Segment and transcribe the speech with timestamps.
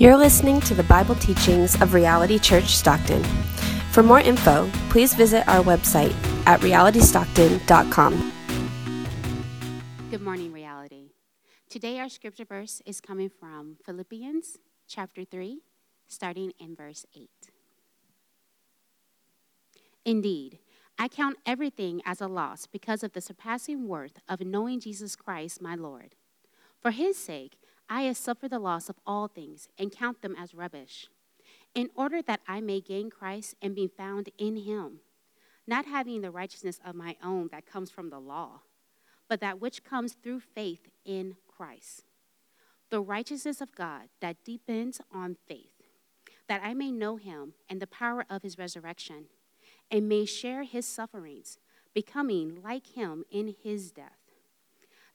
[0.00, 3.22] You're listening to the Bible teachings of Reality Church Stockton.
[3.92, 6.14] For more info, please visit our website
[6.46, 8.32] at realitystockton.com.
[10.10, 11.10] Good morning, reality.
[11.68, 14.56] Today, our scripture verse is coming from Philippians
[14.88, 15.60] chapter 3,
[16.08, 17.28] starting in verse 8.
[20.06, 20.60] Indeed,
[20.98, 25.60] I count everything as a loss because of the surpassing worth of knowing Jesus Christ,
[25.60, 26.14] my Lord.
[26.80, 27.58] For his sake,
[27.90, 31.08] I have suffered the loss of all things and count them as rubbish,
[31.74, 35.00] in order that I may gain Christ and be found in him,
[35.66, 38.60] not having the righteousness of my own that comes from the law
[39.30, 42.02] but that which comes through faith in Christ.
[42.90, 45.70] The righteousness of God that depends on faith,
[46.48, 49.26] that I may know him and the power of his resurrection,
[49.88, 51.58] and may share his sufferings,
[51.94, 54.18] becoming like him in his death,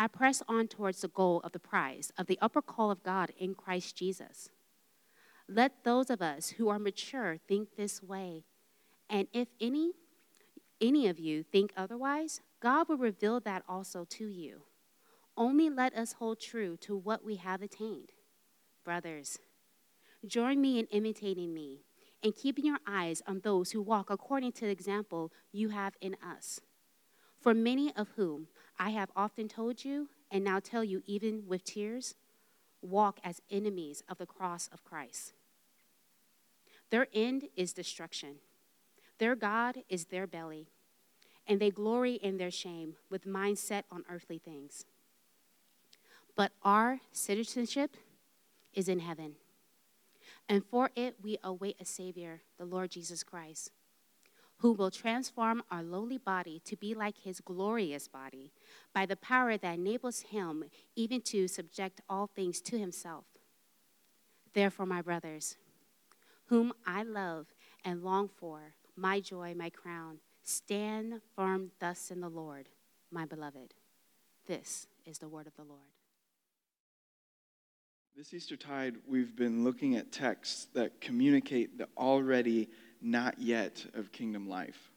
[0.00, 3.32] I press on towards the goal of the prize of the upper call of God
[3.38, 4.48] in Christ Jesus.
[5.46, 8.44] Let those of us who are mature think this way.
[9.10, 9.92] And if any
[10.80, 14.62] any of you think otherwise, God will reveal that also to you.
[15.36, 18.12] Only let us hold true to what we have attained.
[18.82, 19.38] Brothers,
[20.26, 21.82] join me in imitating me
[22.24, 26.16] and keeping your eyes on those who walk according to the example you have in
[26.26, 26.58] us.
[27.38, 28.48] For many of whom
[28.80, 32.16] I have often told you, and now tell you even with tears,
[32.82, 35.34] walk as enemies of the cross of Christ.
[36.90, 38.36] Their end is destruction.
[39.18, 40.66] Their God is their belly
[41.50, 44.84] and they glory in their shame with mind set on earthly things.
[46.36, 47.96] But our citizenship
[48.72, 49.34] is in heaven,
[50.48, 53.72] and for it we await a Savior, the Lord Jesus Christ,
[54.60, 58.52] who will transform our lowly body to be like his glorious body
[58.94, 60.64] by the power that enables him
[60.96, 63.24] even to subject all things to himself.
[64.54, 65.56] Therefore, my brothers,
[66.46, 67.46] whom I love
[67.84, 72.68] and long for, my joy, my crown, Stand firm thus in the Lord,
[73.10, 73.74] my beloved.
[74.46, 75.80] This is the word of the Lord.
[78.16, 82.68] This Eastertide, we've been looking at texts that communicate the already
[83.00, 84.90] not yet of kingdom life.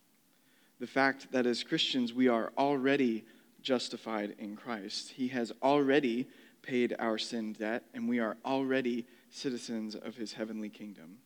[0.80, 3.26] The fact that as Christians, we are already
[3.62, 5.12] justified in Christ.
[5.12, 6.28] He has already
[6.62, 11.18] paid our sin debt, and we are already citizens of his heavenly kingdom.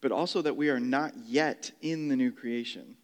[0.00, 2.96] But also that we are not yet in the new creation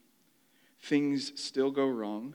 [0.86, 2.34] things still go wrong.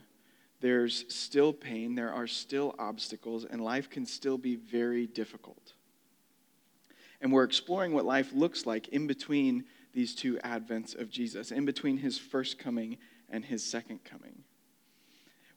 [0.60, 1.94] There's still pain.
[1.94, 5.72] There are still obstacles, and life can still be very difficult.
[7.20, 11.64] And we're exploring what life looks like in between these two advents of Jesus, in
[11.64, 12.98] between his first coming
[13.28, 14.44] and his second coming.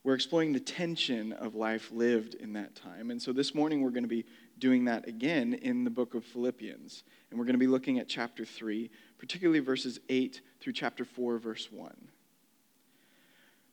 [0.04, 3.10] We're exploring the tension of life lived in that time.
[3.10, 4.26] And so this morning we're going to be
[4.60, 7.04] doing that again in the book of Philippians.
[7.30, 11.40] And we're going to be looking at chapter 3, particularly verses 8 through chapter 4,
[11.40, 11.92] verse 1.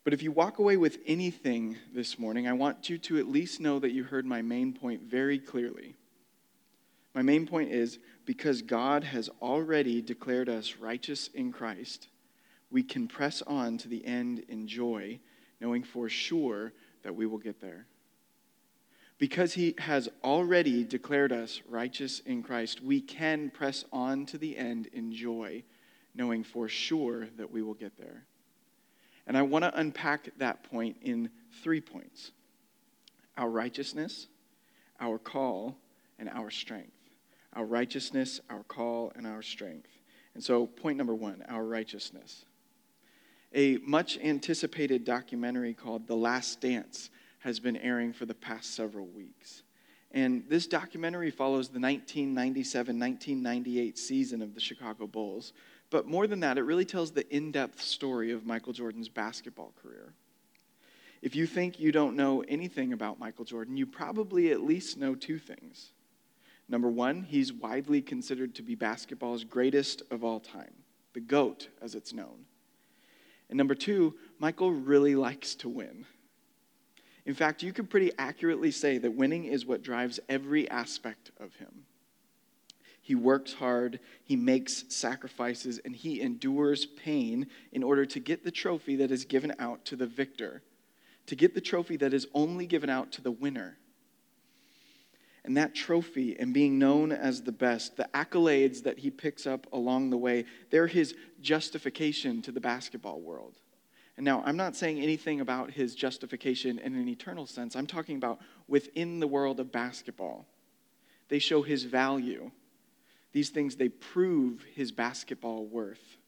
[0.04, 3.60] But if you walk away with anything this morning, I want you to at least
[3.60, 5.96] know that you heard my main point very clearly.
[7.14, 12.08] My main point is because God has already declared us righteous in Christ,
[12.70, 15.20] we can press on to the end in joy,
[15.60, 16.72] knowing for sure
[17.02, 17.86] that we will get there.
[19.18, 24.56] Because he has already declared us righteous in Christ, we can press on to the
[24.56, 25.62] end in joy,
[26.14, 28.24] knowing for sure that we will get there.
[29.26, 31.30] And I want to unpack that point in
[31.62, 32.32] three points
[33.36, 34.26] our righteousness,
[35.00, 35.76] our call,
[36.18, 37.01] and our strength.
[37.54, 39.90] Our righteousness, our call, and our strength.
[40.34, 42.44] And so, point number one our righteousness.
[43.54, 47.10] A much anticipated documentary called The Last Dance
[47.40, 49.62] has been airing for the past several weeks.
[50.12, 55.52] And this documentary follows the 1997 1998 season of the Chicago Bulls,
[55.90, 59.72] but more than that, it really tells the in depth story of Michael Jordan's basketball
[59.82, 60.14] career.
[61.20, 65.14] If you think you don't know anything about Michael Jordan, you probably at least know
[65.14, 65.92] two things.
[66.72, 70.72] Number one, he's widely considered to be basketball's greatest of all time,
[71.12, 72.46] the GOAT, as it's known.
[73.50, 76.06] And number two, Michael really likes to win.
[77.26, 81.54] In fact, you could pretty accurately say that winning is what drives every aspect of
[81.56, 81.84] him.
[83.02, 88.50] He works hard, he makes sacrifices, and he endures pain in order to get the
[88.50, 90.62] trophy that is given out to the victor,
[91.26, 93.76] to get the trophy that is only given out to the winner.
[95.44, 99.66] And that trophy and being known as the best, the accolades that he picks up
[99.72, 103.54] along the way, they're his justification to the basketball world.
[104.16, 107.74] And now, I'm not saying anything about his justification in an eternal sense.
[107.74, 110.46] I'm talking about within the world of basketball.
[111.28, 112.50] They show his value
[113.32, 116.18] these things, they prove his basketball worth.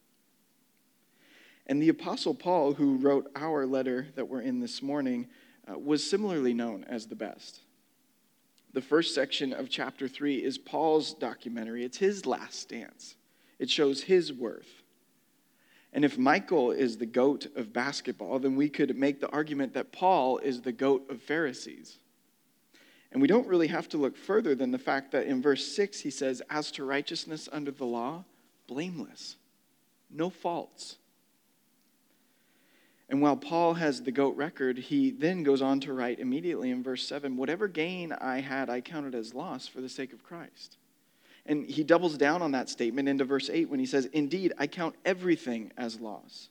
[1.67, 5.28] And the Apostle Paul, who wrote our letter that we're in this morning,
[5.70, 7.60] uh, was similarly known as the best.
[8.75, 11.85] The first section of chapter 3 is Paul's documentary.
[11.85, 13.15] It's his last dance,
[13.61, 14.82] it shows his worth.
[15.93, 19.93] And if Michael is the goat of basketball, then we could make the argument that
[19.93, 21.99] Paul is the goat of Pharisees.
[23.12, 26.00] And we don't really have to look further than the fact that in verse 6
[26.00, 28.25] he says, As to righteousness under the law,
[28.67, 29.37] blameless,
[30.11, 30.97] no faults.
[33.09, 36.83] And while Paul has the goat record, he then goes on to write immediately in
[36.83, 40.77] verse 7 Whatever gain I had, I counted as loss for the sake of Christ.
[41.47, 44.67] And he doubles down on that statement into verse 8 when he says, Indeed, I
[44.67, 46.49] count everything as loss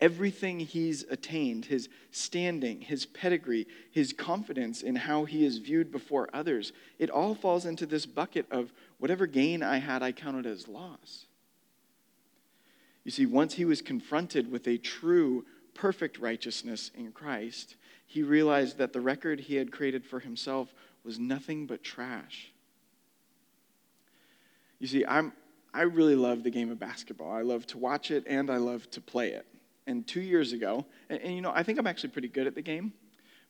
[0.00, 6.30] Everything he's attained, his standing, his pedigree, his confidence in how he is viewed before
[6.32, 10.68] others, it all falls into this bucket of whatever gain I had, I counted as
[10.68, 11.26] loss.
[13.04, 15.44] You see, once he was confronted with a true,
[15.74, 17.76] perfect righteousness in Christ,
[18.06, 20.74] he realized that the record he had created for himself
[21.04, 22.52] was nothing but trash.
[24.78, 25.32] You see, I'm,
[25.72, 27.32] I really love the game of basketball.
[27.32, 29.46] I love to watch it and I love to play it
[29.90, 32.54] and two years ago, and, and you know, I think I'm actually pretty good at
[32.54, 32.92] the game,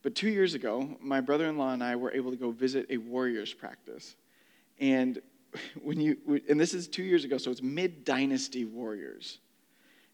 [0.03, 2.87] but two years ago, my brother in law and I were able to go visit
[2.89, 4.17] a Warriors practice.
[4.81, 5.21] And
[5.83, 6.17] when you,
[6.49, 9.39] and this is two years ago, so it's mid dynasty Warriors.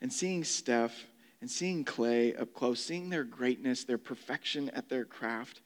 [0.00, 1.06] And seeing Steph
[1.40, 5.60] and seeing Clay up close, seeing their greatness, their perfection at their craft,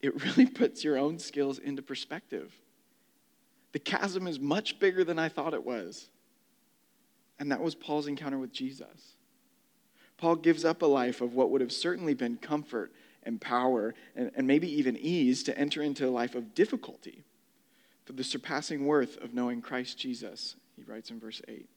[0.00, 2.52] it really puts your own skills into perspective.
[3.72, 6.08] The chasm is much bigger than I thought it was.
[7.38, 9.16] And that was Paul's encounter with Jesus.
[10.18, 12.92] Paul gives up a life of what would have certainly been comfort
[13.22, 17.24] and power and, and maybe even ease to enter into a life of difficulty
[18.10, 21.68] for the surpassing worth of knowing Christ Jesus, he writes in verse 8.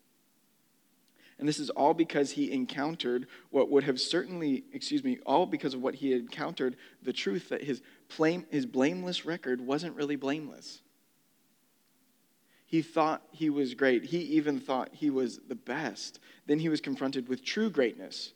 [1.37, 5.75] And this is all because he encountered what would have certainly, excuse me, all because
[5.75, 7.83] of what he had encountered the truth that his,
[8.49, 10.81] his blameless record wasn't really blameless.
[12.65, 14.03] He thought he was great.
[14.03, 16.19] He even thought he was the best.
[16.47, 18.33] Then he was confronted with true greatness,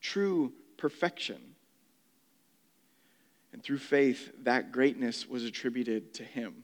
[0.00, 1.54] true perfection.
[3.52, 6.62] And through faith, that greatness was attributed to him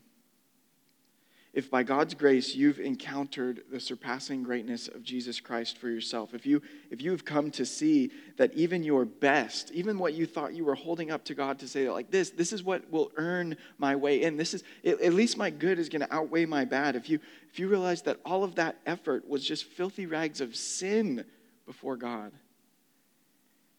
[1.54, 6.46] if by God's grace you've encountered the surpassing greatness of Jesus Christ for yourself, if,
[6.46, 10.64] you, if you've come to see that even your best, even what you thought you
[10.64, 13.94] were holding up to God to say, like this, this is what will earn my
[13.94, 16.96] way in, this is, at least my good is going to outweigh my bad.
[16.96, 17.18] If you,
[17.50, 21.26] if you realize that all of that effort was just filthy rags of sin
[21.66, 22.32] before God,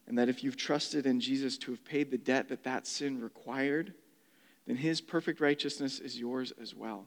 [0.05, 3.19] and that if you've trusted in Jesus to have paid the debt that that sin
[3.19, 3.93] required,
[4.67, 7.05] then his perfect righteousness is yours as well.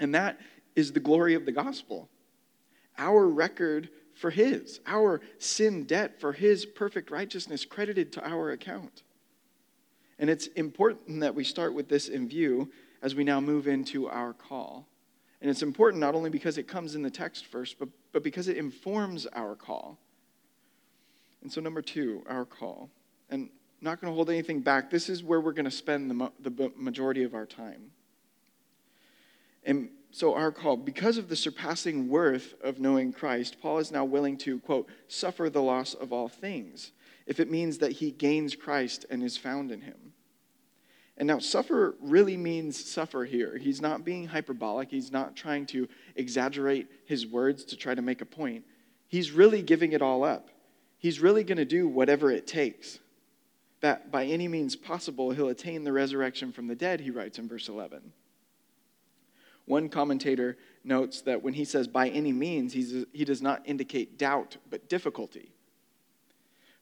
[0.00, 0.40] And that
[0.74, 2.08] is the glory of the gospel.
[2.98, 9.02] Our record for His, our sin debt for His perfect righteousness credited to our account.
[10.18, 12.70] And it's important that we start with this in view
[13.02, 14.86] as we now move into our call.
[15.40, 18.48] And it's important not only because it comes in the text first, but, but because
[18.48, 19.98] it informs our call.
[21.42, 22.88] And so, number two, our call.
[23.28, 23.50] And
[23.82, 24.88] not going to hold anything back.
[24.88, 27.90] This is where we're going to spend the, the majority of our time.
[29.64, 34.04] And so, our call, because of the surpassing worth of knowing Christ, Paul is now
[34.04, 36.92] willing to, quote, suffer the loss of all things,
[37.26, 40.12] if it means that he gains Christ and is found in him.
[41.16, 43.56] And now, suffer really means suffer here.
[43.56, 48.20] He's not being hyperbolic, he's not trying to exaggerate his words to try to make
[48.20, 48.64] a point.
[49.08, 50.48] He's really giving it all up.
[50.98, 52.98] He's really going to do whatever it takes.
[53.80, 57.48] That by any means possible, he'll attain the resurrection from the dead, he writes in
[57.48, 58.12] verse 11.
[59.66, 64.56] One commentator notes that when he says by any means, he does not indicate doubt,
[64.68, 65.54] but difficulty.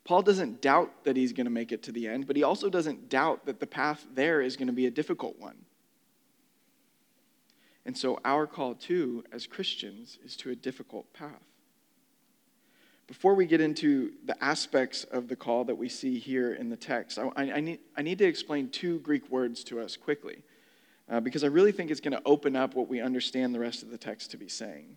[0.05, 2.69] Paul doesn't doubt that he's going to make it to the end, but he also
[2.69, 5.59] doesn't doubt that the path there is going to be a difficult one.
[7.85, 11.43] And so, our call, too, as Christians, is to a difficult path.
[13.09, 16.77] Before we get into the aspects of the call that we see here in the
[16.77, 20.43] text, I, I, need, I need to explain two Greek words to us quickly.
[21.12, 23.83] Uh, because I really think it's going to open up what we understand the rest
[23.83, 24.97] of the text to be saying.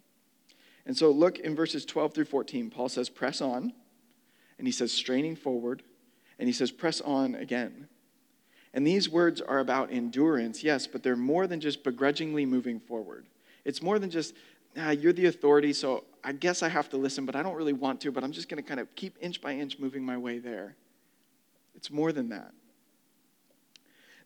[0.85, 2.69] And so look in verses 12 through 14.
[2.69, 3.73] Paul says, Press on.
[4.57, 5.83] And he says, Straining forward.
[6.39, 7.89] And he says, Press on again.
[8.73, 13.25] And these words are about endurance, yes, but they're more than just begrudgingly moving forward.
[13.65, 14.35] It's more than just,
[14.77, 17.73] ah, you're the authority, so I guess I have to listen, but I don't really
[17.73, 20.17] want to, but I'm just going to kind of keep inch by inch moving my
[20.17, 20.75] way there.
[21.73, 22.53] It's more than that.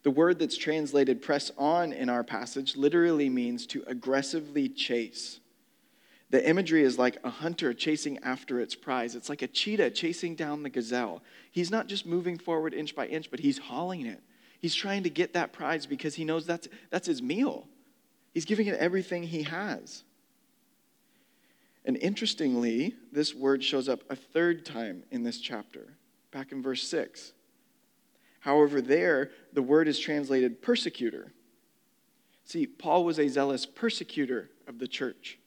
[0.03, 5.39] The word that's translated press on in our passage literally means to aggressively chase.
[6.29, 9.15] The imagery is like a hunter chasing after its prize.
[9.15, 11.22] It's like a cheetah chasing down the gazelle.
[11.51, 14.22] He's not just moving forward inch by inch, but he's hauling it.
[14.60, 17.68] He's trying to get that prize because he knows that's, that's his meal.
[18.34, 20.03] He's giving it everything he has.
[21.86, 25.96] And interestingly, this word shows up a third time in this chapter,
[26.32, 27.34] back in verse 6.
[28.39, 31.34] However, there, the word is translated persecutor.
[32.46, 35.39] See, Paul was a zealous persecutor of the church.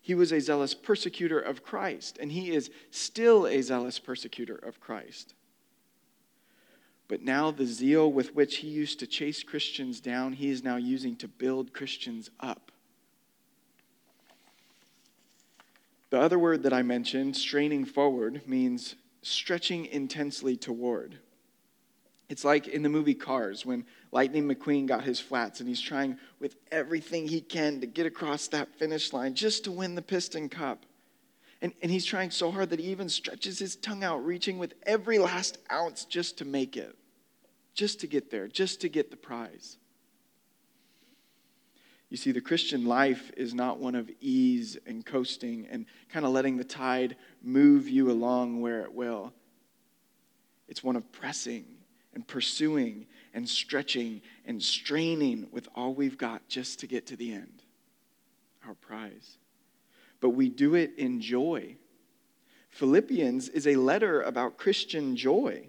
[0.00, 4.80] He was a zealous persecutor of Christ, and he is still a zealous persecutor of
[4.80, 5.34] Christ.
[7.08, 10.76] But now, the zeal with which he used to chase Christians down, he is now
[10.76, 12.70] using to build Christians up.
[16.10, 21.18] The other word that I mentioned, straining forward, means stretching intensely toward.
[22.28, 26.18] It's like in the movie Cars when Lightning McQueen got his flats and he's trying
[26.40, 30.48] with everything he can to get across that finish line just to win the Piston
[30.48, 30.84] Cup.
[31.62, 34.74] And, and he's trying so hard that he even stretches his tongue out, reaching with
[34.84, 36.94] every last ounce just to make it,
[37.74, 39.78] just to get there, just to get the prize.
[42.10, 46.32] You see, the Christian life is not one of ease and coasting and kind of
[46.32, 49.32] letting the tide move you along where it will.
[50.68, 51.77] It's one of pressing
[52.18, 57.32] and pursuing and stretching and straining with all we've got just to get to the
[57.32, 57.62] end,
[58.66, 59.38] our prize.
[60.20, 61.76] But we do it in joy.
[62.70, 65.68] Philippians is a letter about Christian joy.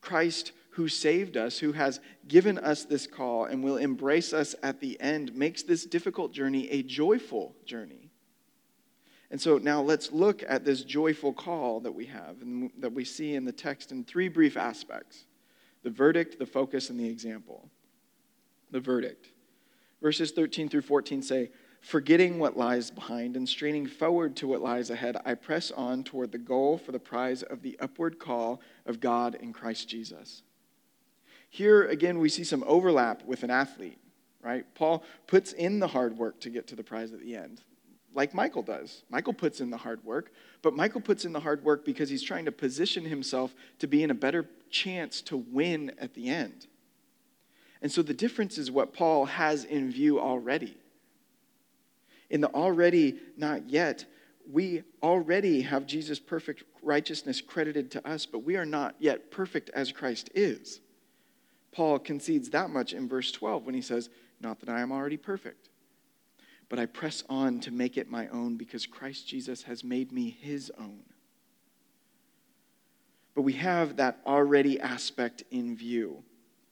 [0.00, 4.80] Christ, who saved us, who has given us this call and will embrace us at
[4.80, 8.03] the end, makes this difficult journey a joyful journey.
[9.34, 13.04] And so now let's look at this joyful call that we have and that we
[13.04, 15.24] see in the text in three brief aspects
[15.82, 17.68] the verdict, the focus, and the example.
[18.70, 19.32] The verdict.
[20.00, 21.50] Verses 13 through 14 say,
[21.80, 26.30] Forgetting what lies behind and straining forward to what lies ahead, I press on toward
[26.30, 30.44] the goal for the prize of the upward call of God in Christ Jesus.
[31.50, 33.98] Here again, we see some overlap with an athlete,
[34.40, 34.64] right?
[34.76, 37.62] Paul puts in the hard work to get to the prize at the end
[38.14, 39.02] like Michael does.
[39.10, 42.22] Michael puts in the hard work, but Michael puts in the hard work because he's
[42.22, 46.66] trying to position himself to be in a better chance to win at the end.
[47.82, 50.76] And so the difference is what Paul has in view already.
[52.30, 54.06] In the already not yet,
[54.50, 59.70] we already have Jesus' perfect righteousness credited to us, but we are not yet perfect
[59.70, 60.80] as Christ is.
[61.72, 64.08] Paul concedes that much in verse 12 when he says,
[64.40, 65.68] Not that I am already perfect
[66.68, 70.36] but I press on to make it my own because Christ Jesus has made me
[70.40, 71.02] his own.
[73.34, 76.22] But we have that already aspect in view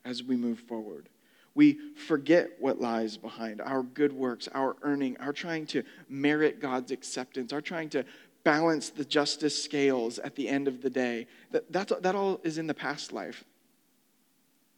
[0.05, 1.09] as we move forward.
[1.55, 6.91] We forget what lies behind our good works, our earning, our trying to merit God's
[6.91, 8.05] acceptance, our trying to
[8.43, 11.27] balance the justice scales at the end of the day.
[11.51, 13.43] That, that's, that all is in the past life.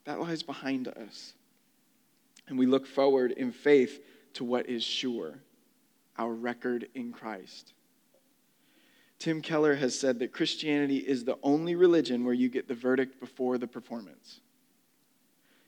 [0.04, 1.34] That lies behind us.
[2.48, 4.02] And we look forward in faith
[4.36, 5.40] to what is sure
[6.18, 7.74] our record in Christ.
[9.20, 13.20] Tim Keller has said that Christianity is the only religion where you get the verdict
[13.20, 14.42] before the performance.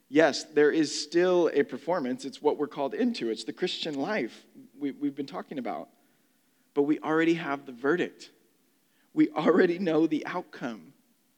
[0.10, 2.24] Yes, there is still a performance.
[2.24, 4.46] It's what we're called into, it's the Christian life
[4.78, 5.90] we, have been talking about.
[6.74, 8.32] But we already have the verdict,
[9.14, 10.94] we already know the outcome.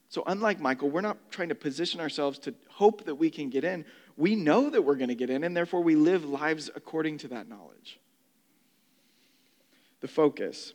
[0.10, 3.64] So, unlike Michael, we're not trying to position ourselves to hope that we can get
[3.64, 3.86] in
[4.20, 7.30] we know that we're going to get in, and therefore we live lives according to
[7.30, 8.02] that knowledge.
[10.02, 10.74] The focus.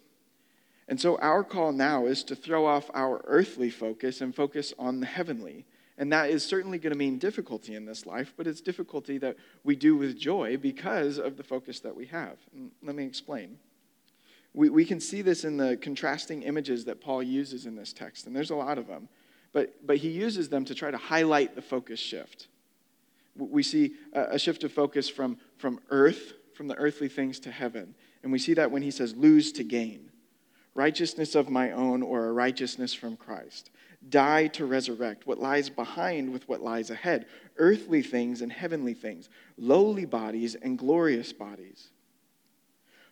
[0.89, 5.01] And so our call now is to throw off our earthly focus and focus on
[5.01, 5.67] the heavenly.
[5.99, 9.37] And that is certainly going to mean difficulty in this life, but it's difficulty that
[9.63, 12.39] we do with joy because of the focus that we have.
[12.55, 13.59] And let me explain.
[14.55, 18.27] We, we can see this in the contrasting images that Paul uses in this text,
[18.27, 19.11] and there's a lot of them.
[19.55, 22.49] But, but he uses them to try to highlight the focus shift.
[23.37, 27.95] We see a shift of focus from, from earth, from the earthly things to heaven.
[28.23, 30.11] And we see that when he says lose to gain.
[30.75, 33.71] righteousness of my own or a righteousness from Christ.
[34.09, 39.29] Die to resurrect what lies behind with what lies ahead earthly things and heavenly things,
[39.57, 41.91] lowly bodies and glorious bodies.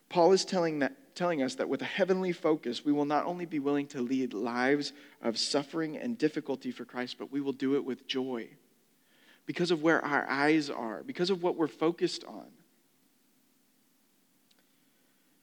[0.09, 3.45] Paul is telling, that, telling us that with a heavenly focus, we will not only
[3.45, 7.75] be willing to lead lives of suffering and difficulty for Christ, but we will do
[7.75, 8.47] it with joy
[9.45, 12.47] because of where our eyes are, because of what we're focused on.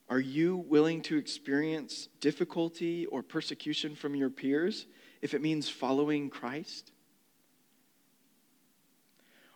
[0.09, 4.87] Are you willing to experience difficulty or persecution from your peers
[5.23, 6.91] if it means following Christ?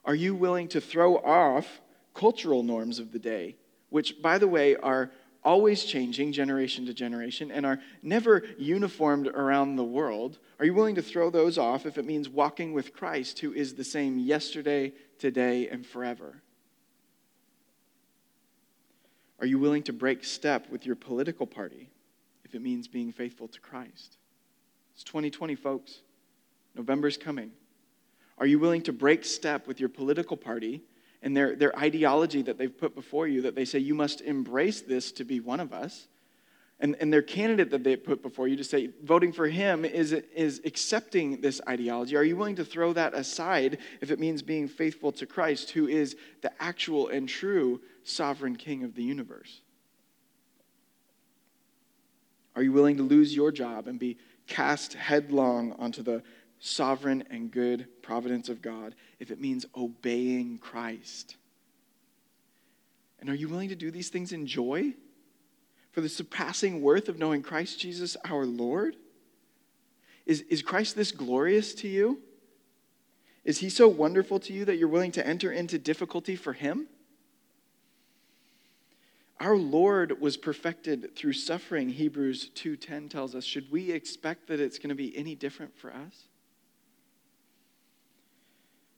[0.04, 1.80] Are you willing to throw off
[2.14, 3.56] cultural norms of the day,
[3.90, 5.10] which, by the way, are
[5.44, 10.38] always changing generation to generation and are never uniformed around the world?
[10.58, 13.74] Are you willing to throw those off if it means walking with Christ, who is
[13.74, 16.42] the same yesterday, today, and forever?
[19.40, 21.90] Are you willing to break step with your political party
[22.44, 24.16] if it means being faithful to Christ?
[24.94, 26.00] It's 2020, folks.
[26.74, 27.50] November's coming.
[28.38, 30.82] Are you willing to break step with your political party
[31.24, 34.82] and their, their ideology that they've put before you that they say you must embrace
[34.82, 36.06] this to be one of us?
[36.80, 40.12] And, and their candidate that they put before you to say voting for him is,
[40.12, 42.14] is accepting this ideology.
[42.14, 45.88] Are you willing to throw that aside if it means being faithful to Christ, who
[45.88, 49.62] is the actual and true sovereign king of the universe?
[52.54, 56.22] Are you willing to lose your job and be cast headlong onto the
[56.64, 61.36] sovereign and good providence of God if it means obeying Christ?
[63.20, 64.94] And are you willing to do these things in joy
[65.92, 68.96] for the surpassing worth of knowing Christ Jesus our Lord?
[70.24, 72.20] Is, is Christ this glorious to you?
[73.44, 76.86] Is he so wonderful to you that you're willing to enter into difficulty for him?
[79.38, 83.44] Our Lord was perfected through suffering, Hebrews 2:10 tells us.
[83.44, 86.28] Should we expect that it's going to be any different for us?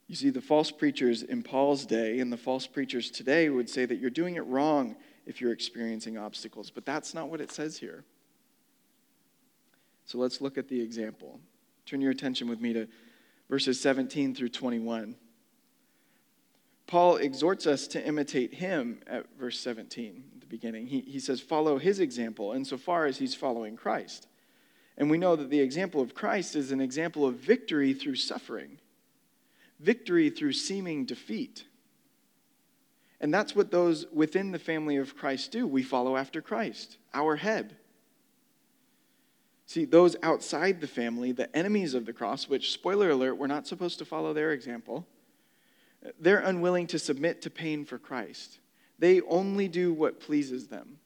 [0.09, 3.87] You see, the false preachers in Paul's day and the false preachers today would say
[3.87, 7.77] that you're doing it wrong if you're experiencing obstacles, but that's not what it says
[7.79, 8.05] here.
[10.05, 11.41] So let's look at the example.
[11.85, 12.87] Turn your attention with me to
[13.51, 15.17] verses 17 through 21.
[16.87, 20.87] Paul exhorts us to imitate him at verse 17, at the beginning.
[20.87, 24.29] He, he says, Follow his example insofar as he's following Christ.
[24.97, 28.79] And we know that the example of Christ is an example of victory through suffering
[29.79, 31.65] victory through seeming defeat.
[33.21, 35.67] And that's what those within the family of Christ do.
[35.67, 37.77] We follow after Christ, our head.
[39.67, 43.67] See, those outside the family, the enemies of the cross, which, spoiler alert, we're not
[43.67, 45.07] supposed to follow their example,
[46.21, 48.61] they're unwilling to submit to pain for Christ.
[48.99, 50.99] They only do what pleases them.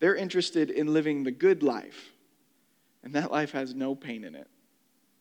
[0.00, 2.10] They're interested in living the good life,
[3.04, 4.48] and that life has no pain in it,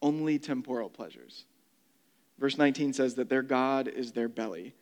[0.02, 1.46] only temporal pleasures.
[2.40, 4.74] Verse 19 says that their God is their belly.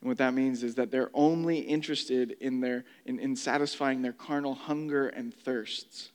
[0.00, 4.12] And what that means is that they're only interested in, their, in, in satisfying their
[4.12, 6.10] carnal hunger and thirsts.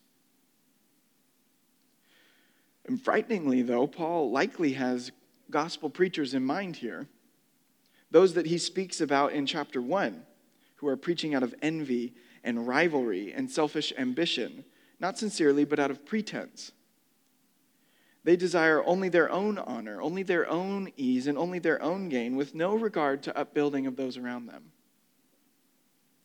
[2.86, 5.12] And frighteningly, though, Paul likely has
[5.50, 7.08] gospel preachers in mind here.
[8.12, 10.24] Those that he speaks about in chapter 1,
[10.76, 14.64] who are preaching out of envy and rivalry and selfish ambition,
[15.00, 16.72] not sincerely, but out of pretense.
[18.24, 22.36] They desire only their own honor, only their own ease, and only their own gain,
[22.36, 24.72] with no regard to upbuilding of those around them.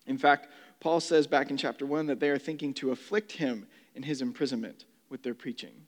[0.07, 0.49] In fact,
[0.81, 4.21] Paul says back in chapter 1 that they are thinking to afflict him in his
[4.21, 5.87] imprisonment with their preaching.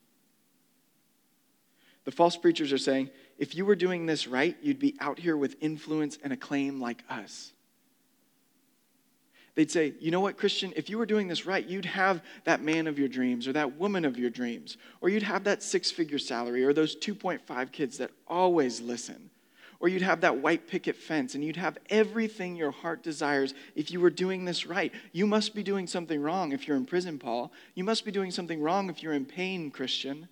[2.04, 5.36] The false preachers are saying, if you were doing this right, you'd be out here
[5.36, 7.53] with influence and acclaim like us.
[9.54, 12.60] They'd say, you know what, Christian, if you were doing this right, you'd have that
[12.60, 15.92] man of your dreams or that woman of your dreams, or you'd have that six
[15.92, 19.30] figure salary or those 2.5 kids that always listen,
[19.78, 23.92] or you'd have that white picket fence and you'd have everything your heart desires if
[23.92, 24.92] you were doing this right.
[25.12, 27.52] You must be doing something wrong if you're in prison, Paul.
[27.76, 30.28] You must be doing something wrong if you're in pain, Christian.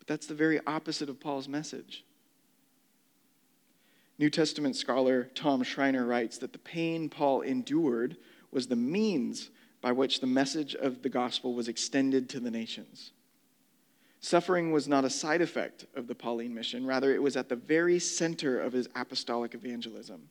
[0.00, 2.04] But that's the very opposite of Paul's message.
[4.20, 8.18] New Testament scholar Tom Schreiner writes that the pain Paul endured
[8.50, 9.48] was the means
[9.80, 13.12] by which the message of the gospel was extended to the nations.
[14.20, 17.56] Suffering was not a side effect of the Pauline mission, rather, it was at the
[17.56, 20.28] very center of his apostolic evangelism.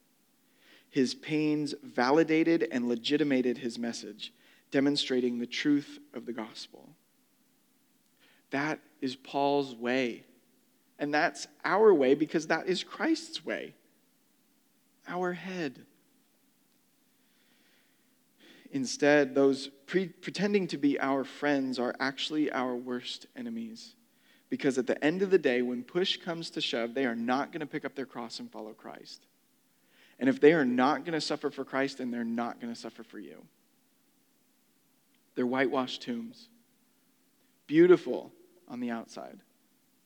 [0.91, 4.31] His pains validated and legitimated his message,
[4.69, 6.89] demonstrating the truth of the gospel.
[8.51, 10.25] That is Paul's way.
[10.99, 13.73] And that's our way because that is Christ's way
[15.09, 15.85] our head.
[18.71, 23.95] Instead, those pre- pretending to be our friends are actually our worst enemies.
[24.49, 27.51] Because at the end of the day, when push comes to shove, they are not
[27.51, 29.25] going to pick up their cross and follow Christ.
[30.19, 32.79] And if they are not going to suffer for Christ, then they're not going to
[32.79, 33.43] suffer for you.
[35.35, 36.49] They're whitewashed tombs,
[37.67, 38.31] beautiful
[38.67, 39.39] on the outside,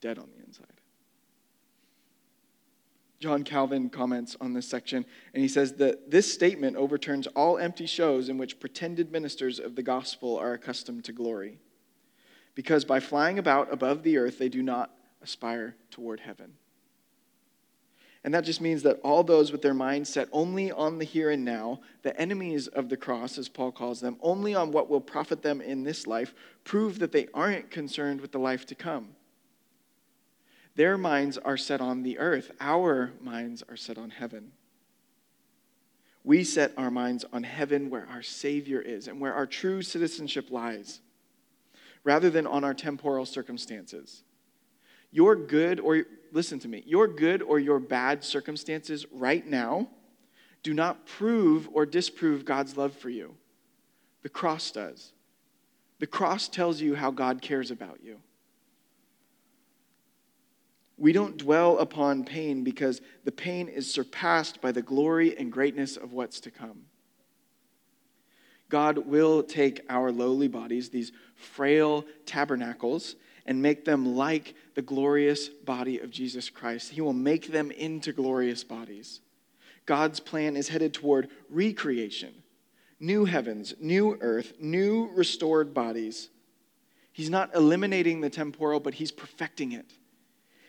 [0.02, 0.68] dead on the inside.
[3.24, 7.86] John Calvin comments on this section, and he says that this statement overturns all empty
[7.86, 11.58] shows in which pretended ministers of the gospel are accustomed to glory.
[12.54, 16.56] Because by flying about above the earth, they do not aspire toward heaven.
[18.26, 21.30] And that just means that all those with their mind set only on the here
[21.30, 25.00] and now, the enemies of the cross, as Paul calls them, only on what will
[25.00, 26.34] profit them in this life,
[26.66, 29.16] prove that they aren't concerned with the life to come.
[30.76, 34.52] Their minds are set on the earth, our minds are set on heaven.
[36.24, 40.50] We set our minds on heaven where our Savior is and where our true citizenship
[40.50, 41.02] lies,
[42.04, 44.24] rather than on our temporal circumstances.
[45.12, 49.90] Your good, or listen to me, your good or your bad circumstances right now
[50.64, 53.36] do not prove or disprove God's love for you.
[54.24, 55.12] The cross does.
[56.00, 58.20] The cross tells you how God cares about you.
[61.04, 65.98] We don't dwell upon pain because the pain is surpassed by the glory and greatness
[65.98, 66.84] of what's to come.
[68.70, 75.50] God will take our lowly bodies, these frail tabernacles, and make them like the glorious
[75.50, 76.92] body of Jesus Christ.
[76.92, 79.20] He will make them into glorious bodies.
[79.86, 82.34] God's plan is headed toward recreation
[83.02, 86.30] new heavens, new earth, new restored bodies.
[87.12, 89.92] He's not eliminating the temporal, but He's perfecting it.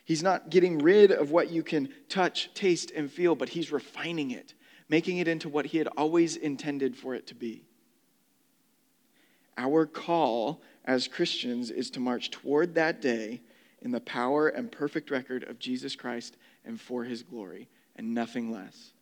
[0.05, 4.31] He's not getting rid of what you can touch, taste, and feel, but he's refining
[4.31, 4.53] it,
[4.89, 7.65] making it into what he had always intended for it to be.
[9.57, 13.41] Our call as Christians is to march toward that day
[13.81, 16.37] in the power and perfect record of Jesus Christ
[16.67, 18.93] and for his glory, and nothing less.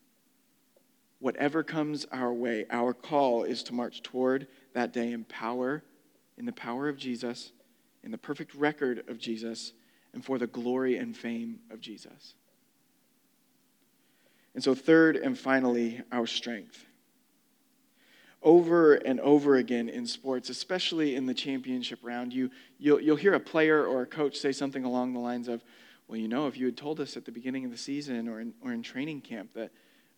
[1.18, 5.82] Whatever comes our way, our call is to march toward that day in power,
[6.36, 7.52] in the power of Jesus,
[8.02, 9.72] in the perfect record of Jesus
[10.14, 12.34] and for the glory and fame of Jesus.
[14.54, 16.84] And so, third and finally, our strength.
[18.42, 23.34] Over and over again in sports, especially in the championship round, you, you'll, you'll hear
[23.34, 25.64] a player or a coach say something along the lines of,
[26.08, 28.40] Well, you know, if you had told us at the beginning of the season or
[28.40, 29.70] in, or in training camp that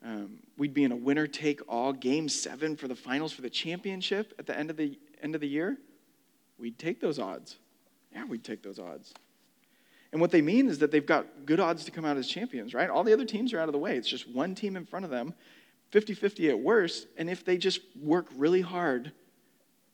[0.02, 3.50] um, we'd be in a winner take all game seven for the finals for the
[3.50, 5.78] championship at the end of the, end of the year,
[6.58, 7.56] we'd take those odds.
[8.12, 9.12] Yeah, we'd take those odds.
[10.14, 12.72] And what they mean is that they've got good odds to come out as champions,
[12.72, 12.88] right?
[12.88, 13.96] All the other teams are out of the way.
[13.96, 15.34] It's just one team in front of them,
[15.90, 17.08] 50 50 at worst.
[17.18, 19.10] And if they just work really hard,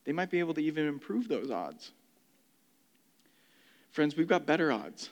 [0.04, 1.92] they might be able to even improve those odds.
[3.92, 5.08] Friends, we've got better odds.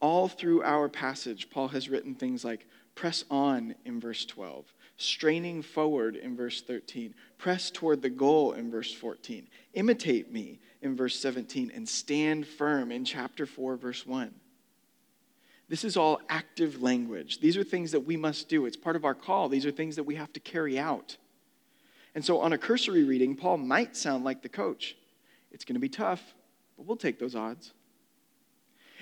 [0.00, 4.64] All through our passage, Paul has written things like press on in verse 12,
[4.96, 10.96] straining forward in verse 13, press toward the goal in verse 14, imitate me in
[10.96, 14.32] verse 17 and stand firm in chapter 4, verse 1.
[15.68, 17.40] This is all active language.
[17.40, 18.64] These are things that we must do.
[18.64, 19.48] It's part of our call.
[19.48, 21.16] These are things that we have to carry out.
[22.14, 24.96] And so, on a cursory reading, Paul might sound like the coach.
[25.52, 26.22] It's going to be tough,
[26.76, 27.72] but we'll take those odds.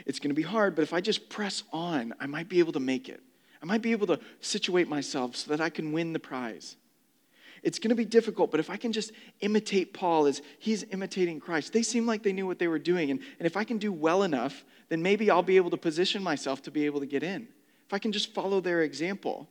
[0.05, 2.73] It's going to be hard, but if I just press on, I might be able
[2.73, 3.23] to make it.
[3.63, 6.77] I might be able to situate myself so that I can win the prize.
[7.67, 11.41] It's going to be difficult, but if I can just imitate Paul as he's imitating
[11.41, 13.11] Christ, they seem like they knew what they were doing.
[13.11, 16.23] And, and if I can do well enough, then maybe I'll be able to position
[16.23, 17.49] myself to be able to get in.
[17.85, 19.49] If I can just follow their example.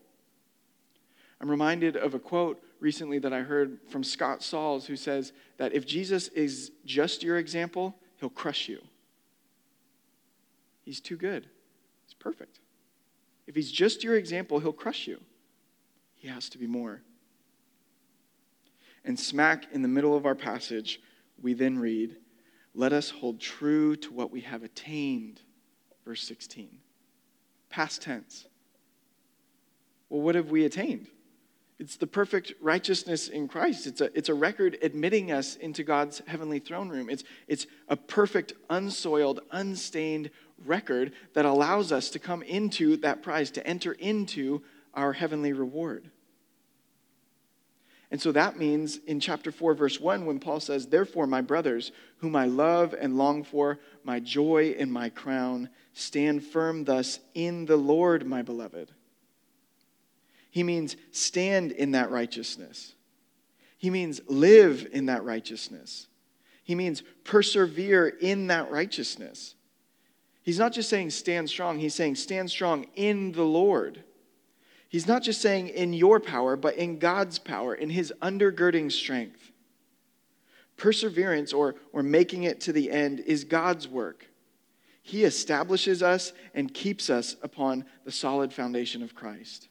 [1.42, 5.74] I'm reminded of a quote recently that I heard from Scott Sauls who says that
[5.74, 8.82] if Jesus is just your example, he'll crush you.
[10.86, 11.50] He's too good,
[12.06, 12.62] he's perfect.
[13.46, 15.20] If he's just your example, he'll crush you.
[16.14, 17.02] He has to be more.
[19.06, 21.00] And smack in the middle of our passage,
[21.42, 22.18] we then read,
[22.74, 25.42] Let us hold true to what we have attained.
[26.04, 26.70] Verse 16.
[27.70, 28.48] Past tense.
[30.10, 31.08] Well, what have we attained?
[31.78, 33.86] It's the perfect righteousness in Christ.
[33.86, 37.10] It's a, it's a record admitting us into God's heavenly throne room.
[37.10, 40.32] It's, it's a perfect, unsoiled, unstained
[40.66, 44.64] record that allows us to come into that prize, to enter into
[44.94, 46.10] our heavenly reward.
[48.12, 51.92] And so that means in chapter 4, verse 1, when Paul says, Therefore, my brothers,
[52.18, 57.66] whom I love and long for, my joy and my crown, stand firm thus in
[57.66, 58.92] the Lord, my beloved.
[60.52, 62.94] He means stand in that righteousness.
[63.78, 66.08] He means live in that righteousness.
[66.64, 69.56] He means persevere in that righteousness.
[70.44, 74.04] He's not just saying stand strong, he's saying stand strong in the Lord.
[74.96, 79.52] He's not just saying in your power, but in God's power, in his undergirding strength.
[80.78, 84.26] Perseverance or, or making it to the end is God's work.
[85.04, 89.68] He establishes us and keeps us upon the solid foundation of Christ.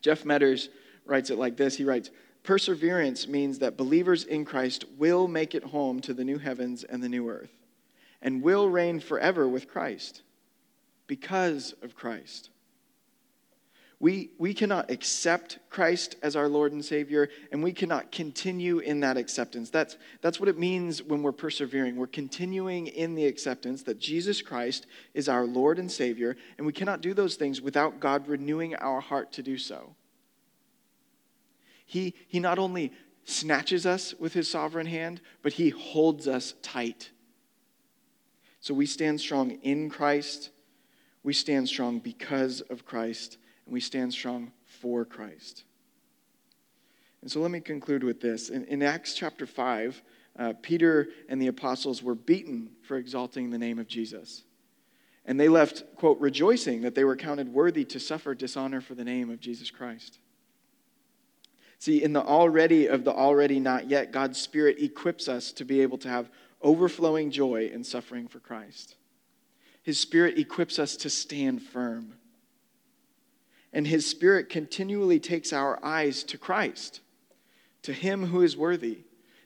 [0.00, 0.70] Jeff Medders
[1.04, 2.08] writes it like this He writes,
[2.42, 7.02] Perseverance means that believers in Christ will make it home to the new heavens and
[7.02, 7.52] the new earth
[8.22, 10.22] and will reign forever with Christ
[11.06, 12.48] because of Christ.
[13.98, 19.00] We, we cannot accept Christ as our Lord and Savior, and we cannot continue in
[19.00, 19.70] that acceptance.
[19.70, 21.96] That's, that's what it means when we're persevering.
[21.96, 26.74] We're continuing in the acceptance that Jesus Christ is our Lord and Savior, and we
[26.74, 29.94] cannot do those things without God renewing our heart to do so.
[31.86, 32.92] He, he not only
[33.24, 37.10] snatches us with His sovereign hand, but He holds us tight.
[38.60, 40.50] So we stand strong in Christ,
[41.22, 45.64] we stand strong because of Christ and we stand strong for Christ.
[47.22, 48.48] And so let me conclude with this.
[48.50, 50.02] In, in Acts chapter 5,
[50.38, 54.44] uh, Peter and the apostles were beaten for exalting the name of Jesus.
[55.24, 59.04] And they left, quote, rejoicing that they were counted worthy to suffer dishonor for the
[59.04, 60.18] name of Jesus Christ.
[61.78, 65.80] See, in the already of the already not yet, God's Spirit equips us to be
[65.80, 66.30] able to have
[66.62, 68.94] overflowing joy in suffering for Christ.
[69.82, 72.14] His Spirit equips us to stand firm
[73.76, 77.02] and his spirit continually takes our eyes to Christ,
[77.82, 79.00] to him who is worthy,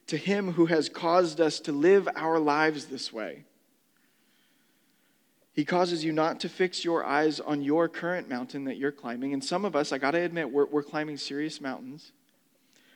[0.07, 3.43] to him who has caused us to live our lives this way.
[5.51, 9.33] He causes you not to fix your eyes on your current mountain that you're climbing.
[9.33, 12.13] And some of us, I got to admit, we're, we're climbing serious mountains.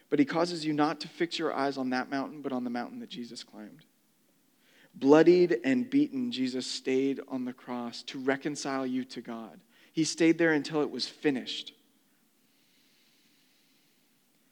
[0.10, 2.70] But he causes you not to fix your eyes on that mountain, but on the
[2.70, 3.84] mountain that Jesus climbed.
[4.96, 9.60] Bloodied and beaten, Jesus stayed on the cross to reconcile you to God.
[9.96, 11.72] He stayed there until it was finished.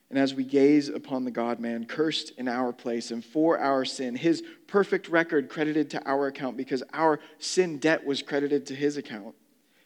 [0.09, 3.83] And as we gaze upon the God man, cursed in our place and for our
[3.83, 8.75] sin, his perfect record credited to our account because our sin debt was credited to
[8.75, 9.35] his account,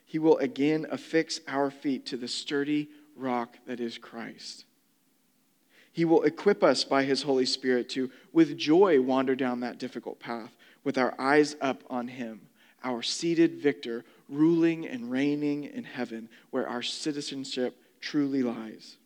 [0.06, 4.66] he will again affix our feet to the sturdy rock that is Christ.
[5.92, 10.20] He will equip us by his Holy Spirit to, with joy, wander down that difficult
[10.20, 12.42] path with our eyes up on him,
[12.84, 18.98] our seated victor ruling and reigning in heaven, where our citizenship truly lies.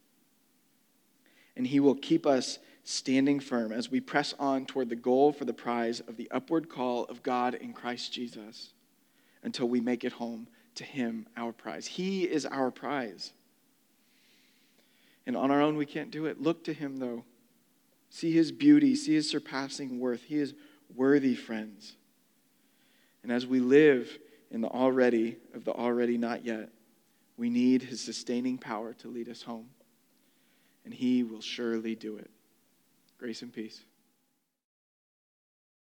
[1.55, 5.45] And he will keep us standing firm as we press on toward the goal for
[5.45, 8.73] the prize of the upward call of God in Christ Jesus
[9.43, 11.85] until we make it home to him, our prize.
[11.85, 13.33] He is our prize.
[15.27, 16.41] And on our own, we can't do it.
[16.41, 17.23] Look to him, though.
[18.09, 20.23] See his beauty, see his surpassing worth.
[20.23, 20.53] He is
[20.95, 21.93] worthy, friends.
[23.23, 24.17] And as we live
[24.51, 26.69] in the already of the already not yet.
[27.37, 29.69] We need his sustaining power to lead us home.
[30.85, 32.29] And he will surely do it.
[33.17, 33.81] Grace and peace.